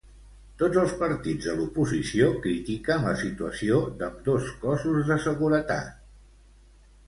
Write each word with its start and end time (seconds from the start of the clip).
Tots 0.61 0.77
els 0.83 0.95
partits 1.01 1.49
de 1.49 1.53
l'oposició 1.59 2.31
critiquen 2.47 3.05
la 3.09 3.13
situació 3.21 3.79
d'ambdós 4.03 4.51
cossos 4.67 5.15
de 5.15 5.23
seguretat. 5.31 5.97